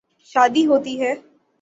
شادی 0.31 0.65
ہوتی 0.67 0.99
ہے۔ 1.01 1.13